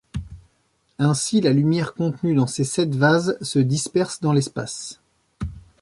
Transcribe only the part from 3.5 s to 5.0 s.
disperse dans l’espace.